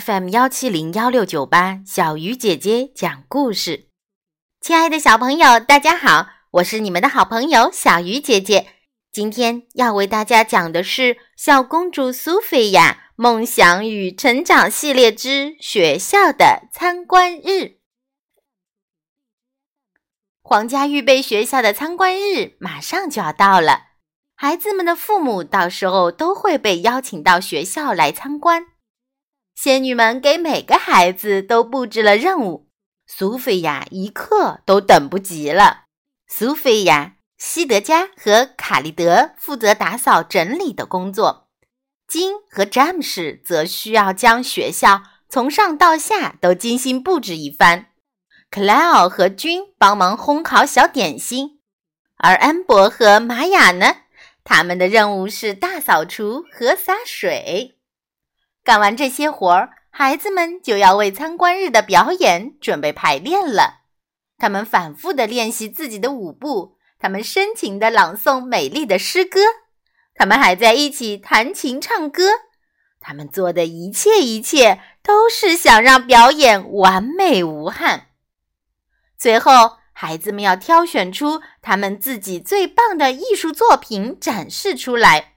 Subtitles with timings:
[0.00, 3.90] FM 幺七零幺六九八，小鱼姐姐讲故事。
[4.60, 8.66] 亲爱的小朋友，大家好，我是你们的好朋友小鱼姐姐。
[9.12, 17.48] 今天要为大家讲的是《小公主苏菲亚梦想与成长系列之学校的参观日》。
[20.42, 23.82] 皇家预备学校的参观日马上就要到了，
[24.34, 28.66] 孩子们的父母到时候都会被邀请到学校来参观。
[29.54, 32.68] 仙女们给每个孩子都布置了任务，
[33.06, 35.84] 苏菲亚一刻都等不及了。
[36.26, 41.48] 苏菲亚、西德加和卡利德负责打扫整理的工作，
[42.08, 47.86] 金和詹姆士则需要将学校从上到下都精心布置一番。
[48.50, 51.60] 克莱奥和君帮忙烘烤小点心，
[52.16, 53.96] 而安博和玛雅呢，
[54.42, 57.73] 他们的任务是大扫除和洒水。
[58.64, 63.82] 干完这些活儿，孩子们就要为参观日的表演准备排练了。
[64.38, 69.40] 他们反复地练习自己的舞步，他们深情地朗诵美丽的诗歌，
[70.14, 72.30] 他们还在一起弹琴唱歌。
[72.98, 78.06] 他们做的一切一切，都是想让表演完美无憾。
[79.18, 85.34] 最后，孩子们要挑选出他们自己最棒的艺术作品展示出来。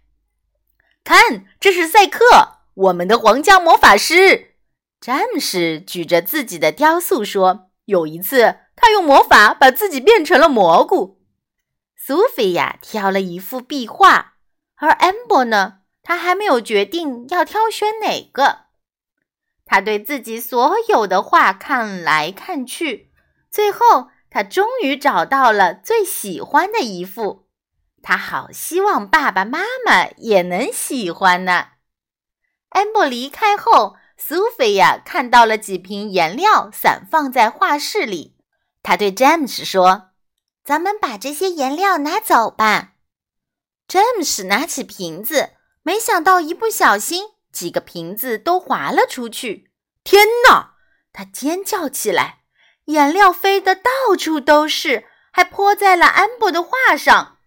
[1.04, 2.57] 看，这是赛克。
[2.78, 4.54] 我们的皇家魔法师
[5.02, 11.20] 詹姆士举着自己的雕塑说：“有一次，他用魔法把自己变成了蘑菇。”
[11.98, 14.36] 苏菲亚挑了一幅壁画，
[14.76, 15.80] 而安博呢？
[16.04, 18.68] 他还没有决定要挑选哪个。
[19.66, 23.12] 他对自己所有的画看来看去，
[23.50, 27.48] 最后他终于找到了最喜欢的一幅。
[28.04, 31.70] 他好希望爸爸妈妈也能喜欢呢。
[32.70, 38.36] 安博离开后，苏菲亚看到了几瓶颜料散放在画室里。
[38.84, 40.10] 她对詹姆斯说
[40.64, 42.94] ：“咱们把这些颜料拿走吧。”
[43.88, 45.52] 詹姆斯拿起瓶子，
[45.82, 49.72] 没想到一不小心，几个瓶子都滑了出去。
[50.04, 50.72] 天哪！
[51.14, 52.40] 他尖叫起来，
[52.86, 57.38] 颜料飞得到处都是，还泼在了安博的画上。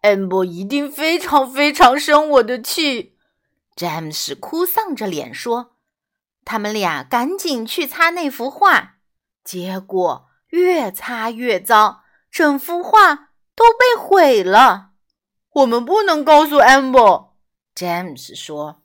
[0.00, 3.16] 安博一定非常非常生我的气。
[3.74, 5.76] 詹姆斯哭丧着脸说
[6.44, 8.96] ：“他们俩赶紧去擦那幅画，
[9.42, 14.90] 结果越擦越糟，整幅画都被毁了。
[15.54, 17.30] 我们不能告诉 amber。”
[17.74, 18.82] 詹姆斯说：“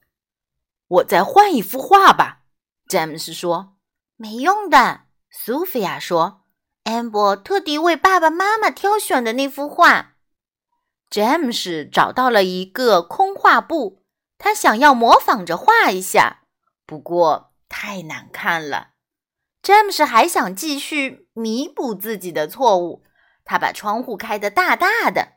[0.87, 2.43] 我再换一幅画吧。”
[2.87, 3.75] 詹姆斯说
[4.15, 6.45] ：“没用的。”苏菲亚说
[6.85, 10.13] ：“amber 特地为爸爸妈妈挑选的那幅画。”
[11.11, 13.96] 詹姆斯找到了一个空画布。
[14.37, 16.43] 他想要模仿着画一下，
[16.85, 18.89] 不过太难看了。
[19.61, 23.03] 詹姆斯还想继续弥补自己的错误，
[23.43, 25.33] 他把窗户开得大大的。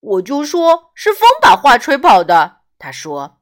[0.00, 2.58] 我就说是风把画吹跑的。
[2.78, 3.40] 他说：“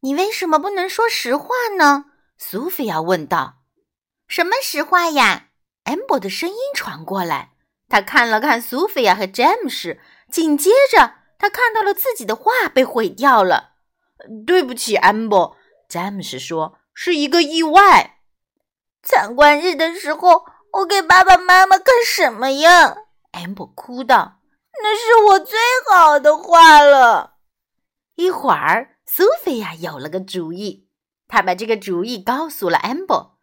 [0.00, 1.48] 你为什么不能说实话
[1.78, 3.62] 呢？”苏菲亚问道。
[4.26, 5.50] “什么实话呀？”
[5.84, 7.52] 安博的声音传过来。
[7.88, 13.73] 他看了看苏菲亚和詹姆斯，紧接着他看到了自己的画被毁掉了。
[14.46, 15.56] 对不起，安博。
[15.88, 18.20] 詹姆斯说：“是一个意外。”
[19.02, 22.96] 参观日的时候，我给爸爸妈妈看什么呀？
[23.32, 24.40] 安博哭道
[24.82, 25.58] ：“那是我最
[25.90, 27.34] 好的画了。”
[28.16, 30.88] 一会儿，苏菲亚有了个主意，
[31.28, 33.38] 她把这个主意告诉了安博。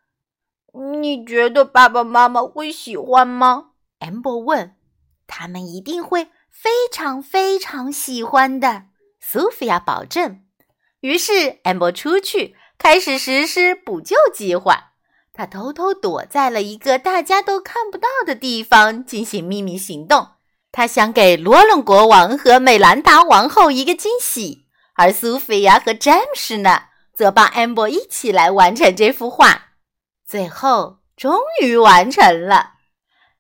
[1.00, 3.72] 你觉得爸爸妈妈会喜欢吗？
[4.00, 4.76] 安博问。
[5.28, 8.86] 他们一定会非常非常喜欢的，
[9.20, 10.44] 苏菲亚保证。
[11.02, 14.94] 于是，安博出去开始实施补救计划。
[15.34, 20.28] 他偷偷躲在了一个大家都看不到的地方进行秘密行动。
[20.72, 29.70] 他想给罗伦国王和美兰达王后一个惊喜，而苏菲亚和詹姆士呢，则帮安博一起来完成这幅画。
[30.26, 32.74] 最后，终于完成了。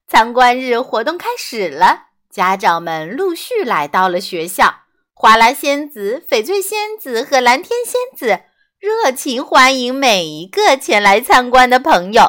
[0.07, 4.80] 参观日活动开始了，家长们陆续来到了学校。
[5.21, 8.41] 花拉仙子、翡翠仙子和蓝天仙子
[8.79, 12.23] 热情欢迎每一个前来参观的朋友。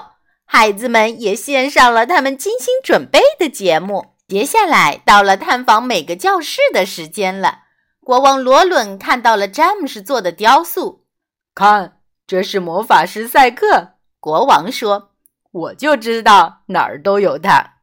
[0.44, 4.16] 孩子们也献上了他们精心准备的节目。
[4.28, 7.60] 接下来到了探访每个教室的时间了。
[8.04, 11.06] 国王罗伦看到了詹姆斯做的雕塑，
[11.54, 11.96] 看，
[12.26, 13.92] 这是魔法师赛克。
[14.20, 15.12] 国王说
[15.50, 17.76] ：“我就知道哪儿都有他。”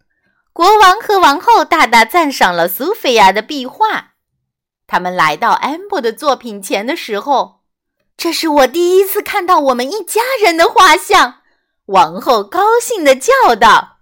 [0.53, 4.08] 国王和王后大大赞赏了苏菲亚的壁画。
[4.91, 7.59] 他们来到安博的作品前的时候，
[8.17, 11.35] 这是我第一次看到我们一家人的画像。”
[11.85, 13.97] 王后高兴地叫道。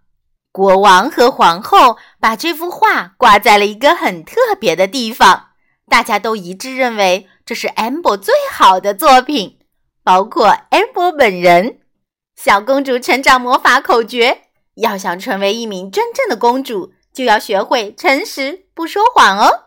[0.54, 5.50] 国王和皇后把这幅画挂在了一个很特别的地方，
[5.89, 9.60] 大家都一致认为这是 Amber 最好的作品，
[10.06, 11.81] 包括 Amber 本人。
[12.36, 14.44] 小公主成长魔法口诀：
[14.75, 19.67] 要想成为一名真正的公主，就要学会诚实，不说谎哦。